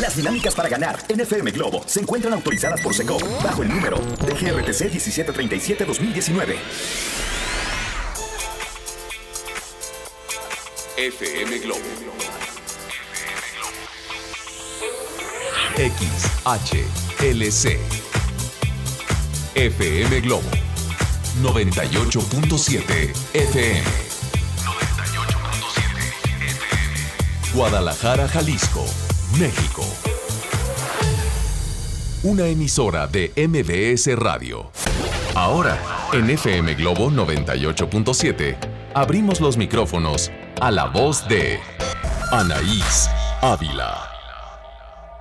[0.00, 3.96] Las dinámicas para ganar en FM Globo se encuentran autorizadas por Secop bajo el número
[3.98, 6.56] de GRTC 1737-2019.
[10.96, 11.80] FM Globo.
[15.76, 17.78] XHLC.
[19.54, 20.50] FM Globo.
[21.42, 23.34] 98.7 FM.
[23.34, 23.84] 98.7 FM.
[27.54, 28.84] Guadalajara, Jalisco,
[29.38, 29.84] México.
[32.22, 34.70] Una emisora de MBS Radio.
[35.34, 35.80] Ahora,
[36.12, 38.56] en FM Globo 98.7,
[38.94, 40.30] abrimos los micrófonos
[40.60, 41.58] a la voz de
[42.30, 43.08] Anaís
[43.40, 44.08] Ávila.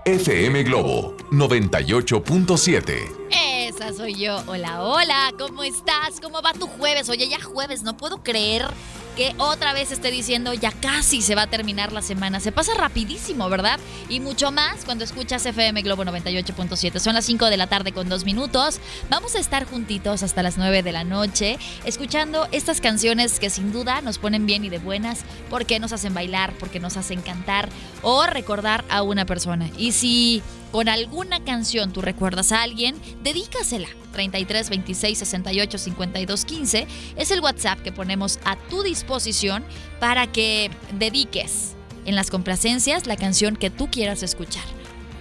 [0.05, 3.29] FM Globo 98.7.
[3.31, 4.43] Esa soy yo.
[4.45, 6.19] Hola, hola, ¿cómo estás?
[6.21, 7.09] ¿Cómo va tu jueves?
[7.09, 8.67] Oye, ya jueves, no puedo creer
[9.15, 12.39] que otra vez esté diciendo ya casi se va a terminar la semana.
[12.39, 13.79] Se pasa rapidísimo, ¿verdad?
[14.09, 16.99] Y mucho más cuando escuchas FM Globo 98.7.
[16.99, 18.79] Son las 5 de la tarde con dos minutos.
[19.09, 23.71] Vamos a estar juntitos hasta las 9 de la noche, escuchando estas canciones que sin
[23.71, 27.69] duda nos ponen bien y de buenas, porque nos hacen bailar, porque nos hacen cantar
[28.01, 29.69] o recordar a una persona.
[29.77, 30.41] Y si
[30.73, 33.87] con alguna canción tú recuerdas a alguien, dedícasela.
[34.11, 39.63] 33 26 68 52 15 es el WhatsApp que ponemos a tu disposición
[39.99, 44.63] para que dediques en las complacencias la canción que tú quieras escuchar.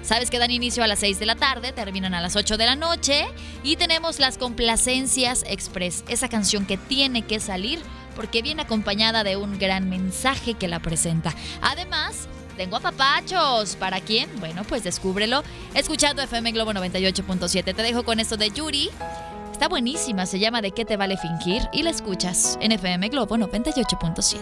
[0.02, 2.64] Sabes que dan inicio a las 6 de la tarde, terminan a las 8 de
[2.64, 3.26] la noche
[3.62, 7.78] y tenemos las complacencias express, esa canción que tiene que salir
[8.16, 11.34] porque viene acompañada de un gran mensaje que la presenta.
[11.60, 13.76] Además, tengo a papachos.
[13.76, 14.28] ¿Para quién?
[14.40, 15.42] Bueno, pues descúbrelo
[15.74, 17.74] escuchando FM Globo 98.7.
[17.74, 18.90] Te dejo con esto de Yuri.
[19.50, 21.62] Está buenísima, se llama ¿De qué te vale fingir?
[21.72, 24.40] Y la escuchas en FM Globo 98.7.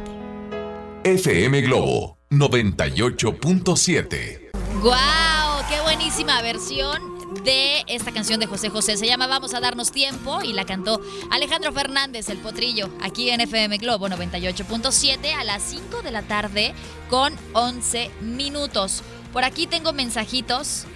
[1.04, 4.50] FM Globo 98.7.
[4.82, 5.62] ¡Guau!
[5.68, 7.19] ¡Qué buenísima versión!
[7.44, 8.96] De esta canción de José José.
[8.96, 11.00] Se llama Vamos a darnos tiempo y la cantó
[11.30, 16.74] Alejandro Fernández, el potrillo, aquí en FM Globo 98.7 a las 5 de la tarde
[17.08, 19.02] con 11 minutos.
[19.32, 20.86] Por aquí tengo mensajitos.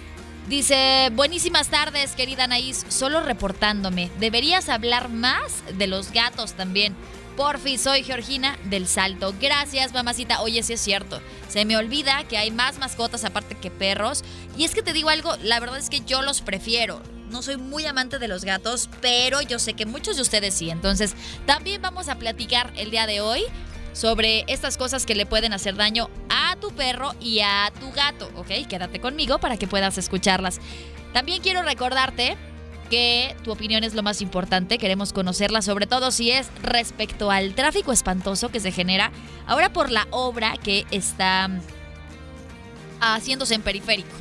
[0.47, 4.11] Dice, buenísimas tardes, querida Anaís, solo reportándome.
[4.19, 6.95] Deberías hablar más de los gatos también.
[7.35, 9.33] Porfi, soy Georgina del Salto.
[9.41, 10.41] Gracias, mamacita.
[10.41, 11.21] Oye, sí es cierto.
[11.49, 14.23] Se me olvida que hay más mascotas aparte que perros.
[14.57, 17.01] Y es que te digo algo, la verdad es que yo los prefiero.
[17.29, 20.69] No soy muy amante de los gatos, pero yo sé que muchos de ustedes sí.
[20.69, 21.13] Entonces,
[21.45, 23.43] también vamos a platicar el día de hoy
[23.91, 28.29] sobre estas cosas que le pueden hacer daño a tu perro y a tu gato,
[28.35, 28.67] ¿ok?
[28.69, 30.59] Quédate conmigo para que puedas escucharlas.
[31.13, 32.37] También quiero recordarte
[32.89, 37.53] que tu opinión es lo más importante, queremos conocerla, sobre todo si es respecto al
[37.55, 39.11] tráfico espantoso que se genera
[39.45, 41.49] ahora por la obra que está
[43.01, 44.15] haciéndose en periférico.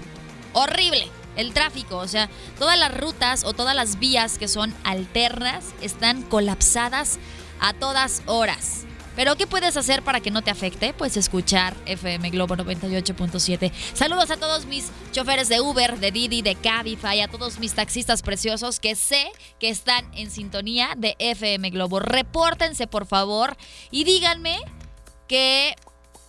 [0.53, 5.65] Horrible el tráfico, o sea, todas las rutas o todas las vías que son alternas
[5.81, 7.19] están colapsadas
[7.61, 8.87] a todas horas.
[9.17, 10.93] Pero ¿qué puedes hacer para que no te afecte?
[10.93, 13.73] Pues escuchar FM Globo 98.7.
[13.95, 18.23] Saludos a todos mis choferes de Uber, de Didi, de Cabify, a todos mis taxistas
[18.23, 19.31] preciosos que sé
[19.61, 22.01] que están en sintonía de FM Globo.
[22.01, 23.57] Repórtense por favor
[23.91, 24.59] y díganme
[25.29, 25.77] que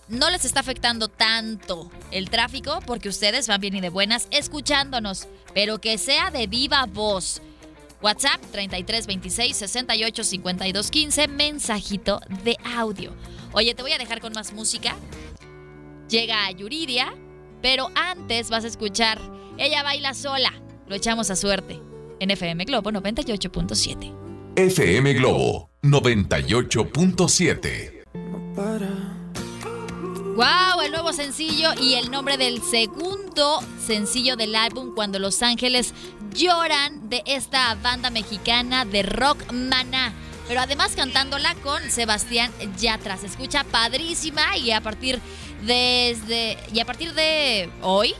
[0.08, 5.26] no les está afectando tanto el tráfico porque ustedes van bien y de buenas escuchándonos,
[5.52, 7.42] pero que sea de viva voz.
[8.02, 13.14] WhatsApp 33 26 68 52 15, mensajito de audio.
[13.52, 14.96] Oye, te voy a dejar con más música.
[16.08, 17.14] Llega Yuridia,
[17.62, 19.20] pero antes vas a escuchar
[19.58, 20.52] Ella baila sola.
[20.86, 21.80] Lo echamos a suerte
[22.20, 24.14] en FM Globo 98.7.
[24.56, 27.95] FM Globo 98.7.
[30.36, 30.82] ¡Wow!
[30.84, 35.94] El nuevo sencillo y el nombre del segundo sencillo del álbum Cuando Los Ángeles
[36.34, 40.12] lloran de esta banda mexicana de rock maná.
[40.46, 43.16] Pero además cantándola con Sebastián Yatra.
[43.16, 45.22] Se escucha padrísima y a partir
[45.62, 48.14] desde y a partir de hoy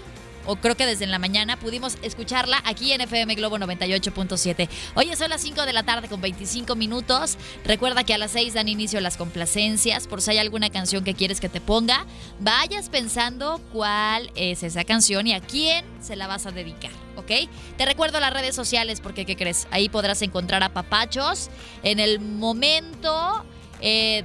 [0.46, 4.68] o creo que desde en la mañana pudimos escucharla aquí en FM Globo 98.7.
[4.94, 7.36] Hoy son las 5 de la tarde con 25 minutos.
[7.64, 10.06] Recuerda que a las 6 dan inicio las complacencias.
[10.06, 12.06] Por si hay alguna canción que quieres que te ponga,
[12.40, 16.92] vayas pensando cuál es esa canción y a quién se la vas a dedicar.
[17.16, 17.48] ¿ok?
[17.76, 19.66] Te recuerdo las redes sociales porque, ¿qué crees?
[19.70, 21.50] Ahí podrás encontrar a Papachos
[21.82, 23.44] en el momento...
[23.80, 24.24] Eh,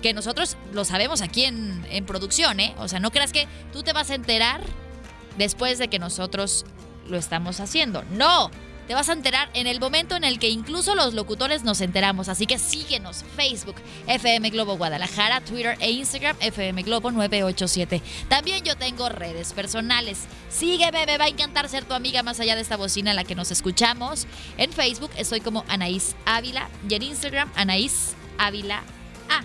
[0.00, 2.74] que nosotros lo sabemos aquí en, en producción, ¿eh?
[2.76, 4.60] O sea, no creas que tú te vas a enterar
[5.38, 6.64] después de que nosotros
[7.08, 8.02] lo estamos haciendo.
[8.12, 8.50] No,
[8.86, 12.28] te vas a enterar en el momento en el que incluso los locutores nos enteramos.
[12.28, 13.76] Así que síguenos, Facebook,
[14.06, 18.02] FM Globo Guadalajara, Twitter e Instagram, FM Globo 987.
[18.28, 20.24] También yo tengo redes personales.
[20.50, 23.24] Sígueme, me va a encantar ser tu amiga más allá de esta bocina en la
[23.24, 24.26] que nos escuchamos.
[24.58, 28.82] En Facebook estoy como Anaís Ávila y en Instagram Anaís Ávila
[29.30, 29.44] A.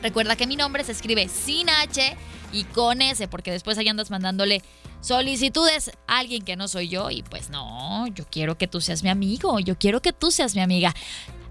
[0.00, 2.16] Recuerda que mi nombre se escribe sin H
[2.52, 4.62] y con S, porque después ahí andas mandándole
[5.00, 9.02] solicitudes a alguien que no soy yo y pues no, yo quiero que tú seas
[9.02, 10.94] mi amigo, yo quiero que tú seas mi amiga.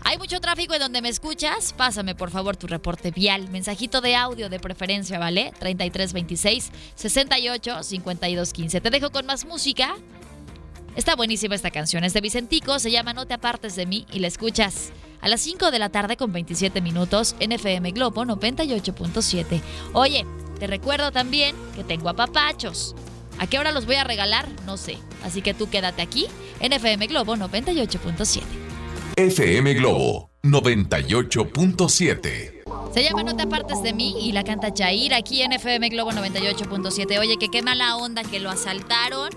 [0.04, 1.74] Hay mucho tráfico en donde me escuchas.
[1.74, 3.50] Pásame por favor tu reporte vial.
[3.50, 5.52] Mensajito de audio de preferencia, ¿vale?
[5.60, 8.82] 3326 68 52 15.
[8.82, 9.96] Te dejo con más música.
[10.96, 12.04] Está buenísima esta canción.
[12.04, 12.80] Es de Vicentico.
[12.80, 14.92] Se llama No te apartes de mí y la escuchas
[15.22, 19.62] a las 5 de la tarde con 27 minutos en FM Globo 98.7.
[19.94, 20.26] Oye,
[20.58, 22.96] te recuerdo también que tengo a papachos.
[23.40, 24.48] ¿A qué hora los voy a regalar?
[24.66, 24.98] No sé.
[25.24, 26.28] Así que tú quédate aquí
[26.60, 28.42] en FM Globo 98.7.
[29.16, 32.54] FM Globo 98.7.
[32.94, 36.12] Se llama No te apartes de mí y la canta Chair aquí en FM Globo
[36.12, 37.20] 98.7.
[37.20, 39.30] Oye, que qué mala onda que lo asaltaron.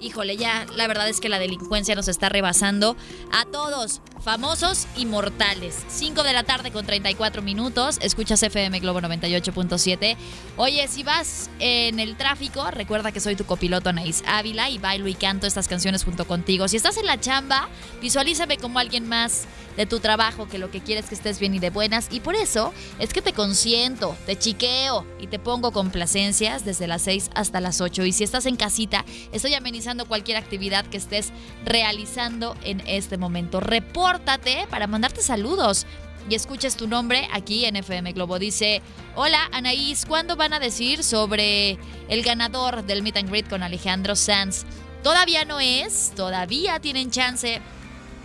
[0.00, 2.96] Híjole, ya la verdad es que la delincuencia nos está rebasando
[3.32, 5.84] a todos famosos y mortales.
[5.88, 7.98] 5 de la tarde con 34 minutos.
[8.00, 10.16] Escuchas FM Globo 98.7.
[10.56, 15.08] Oye, si vas en el tráfico, recuerda que soy tu copiloto Anaís Ávila y bailo
[15.08, 16.68] y canto estas canciones junto contigo.
[16.68, 17.68] Si estás en la chamba,
[18.00, 19.46] visualízame como alguien más
[19.76, 22.08] de tu trabajo que lo que quieres es que estés bien y de buenas.
[22.10, 27.02] Y por eso es que te consiento, te chiqueo y te pongo complacencias desde las
[27.02, 28.04] 6 hasta las 8.
[28.04, 31.32] Y si estás en casita, estoy amenizando cualquier actividad que estés
[31.64, 33.60] realizando en este momento.
[34.10, 35.86] Repórtate para mandarte saludos
[36.28, 38.40] y escuches tu nombre aquí en FM Globo.
[38.40, 38.82] Dice,
[39.14, 41.78] hola Anaís, ¿cuándo van a decir sobre
[42.08, 44.64] el ganador del Meet and Greet con Alejandro Sanz?
[45.04, 47.62] Todavía no es, todavía tienen chance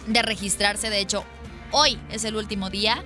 [0.07, 0.89] de registrarse.
[0.89, 1.23] De hecho,
[1.69, 3.03] hoy es el último día.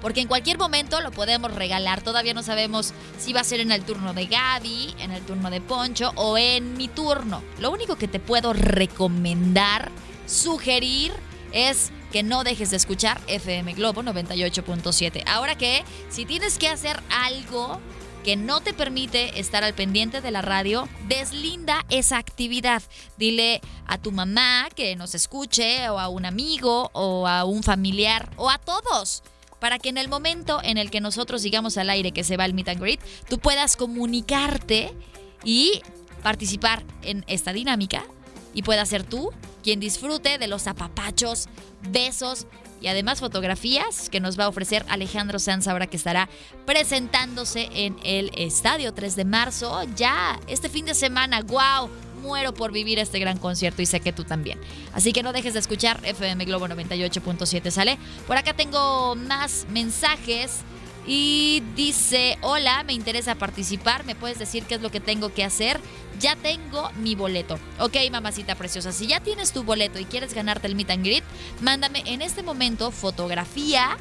[0.00, 2.00] Porque en cualquier momento lo podemos regalar.
[2.02, 5.50] Todavía no sabemos si va a ser en el turno de Gaby, en el turno
[5.50, 7.42] de Poncho o en mi turno.
[7.60, 9.92] Lo único que te puedo recomendar,
[10.26, 11.12] sugerir,
[11.52, 15.24] es que no dejes de escuchar FM Globo 98.7.
[15.26, 17.80] Ahora que si tienes que hacer algo
[18.22, 22.82] que no te permite estar al pendiente de la radio, deslinda esa actividad.
[23.16, 28.30] Dile a tu mamá que nos escuche, o a un amigo, o a un familiar,
[28.36, 29.22] o a todos.
[29.58, 32.44] Para que en el momento en el que nosotros digamos al aire que se va
[32.44, 34.94] el meet and greet, tú puedas comunicarte
[35.44, 35.80] y
[36.22, 38.04] participar en esta dinámica
[38.54, 39.32] y puedas ser tú
[39.62, 41.48] quien disfrute de los apapachos,
[41.90, 42.46] besos
[42.80, 46.28] y además fotografías que nos va a ofrecer Alejandro Sanz ahora que estará
[46.66, 49.82] presentándose en el Estadio 3 de marzo.
[49.96, 51.88] Ya este fin de semana, wow,
[52.22, 54.58] muero por vivir este gran concierto y sé que tú también.
[54.92, 57.98] Así que no dejes de escuchar FM Globo 98.7, ¿sale?
[58.26, 60.62] Por acá tengo más mensajes.
[61.06, 65.44] Y dice, hola, me interesa participar, ¿me puedes decir qué es lo que tengo que
[65.44, 65.80] hacer?
[66.20, 67.58] Ya tengo mi boleto.
[67.80, 71.24] Ok, mamacita preciosa, si ya tienes tu boleto y quieres ganarte el meet and greet,
[71.60, 73.96] mándame en este momento fotografía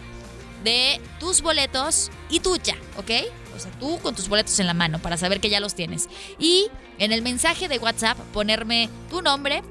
[0.63, 3.11] de tus boletos y tuya, ¿ok?
[3.55, 6.07] O sea, tú con tus boletos en la mano para saber que ya los tienes.
[6.37, 6.67] Y
[6.99, 9.63] en el mensaje de WhatsApp ponerme tu nombre,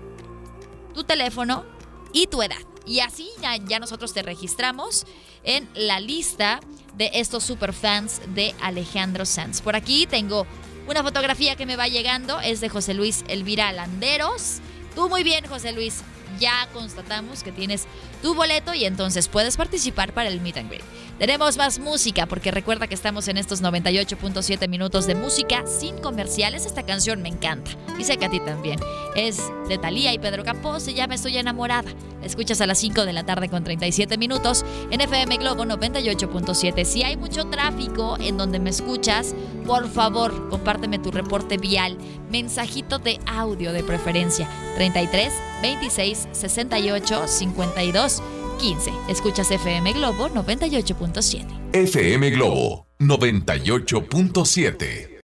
[0.95, 1.65] tu teléfono
[2.13, 2.59] y tu edad.
[2.87, 5.07] Y así ya, nosotros te registramos
[5.45, 6.61] en la lista
[6.97, 9.61] de estos superfans de Alejandro Sanz.
[9.61, 10.47] Por aquí tengo
[10.89, 14.59] una fotografía que me va llegando, es de José Luis Elvira Landeros.
[14.95, 16.03] Tú muy bien, José Luis.
[16.39, 17.87] Ya constatamos que tienes
[18.23, 20.85] tu boleto y entonces puedes participar para el Meet and Greet.
[21.21, 26.65] Tenemos más música porque recuerda que estamos en estos 98.7 minutos de música sin comerciales.
[26.65, 28.81] Esta canción me encanta y sé que a ti también.
[29.15, 31.91] Es de Talía y Pedro Capó, se llama Estoy enamorada.
[32.23, 36.87] Escuchas a las 5 de la tarde con 37 minutos en FM Globo 98.7.
[36.87, 39.35] Si hay mucho tráfico en donde me escuchas,
[39.67, 41.99] por favor, compárteme tu reporte vial,
[42.31, 48.23] mensajito de audio de preferencia 33 26 68 52
[48.61, 48.93] 15.
[49.09, 51.47] Escuchas FM Globo 98.7.
[51.73, 55.10] FM Globo 98.7.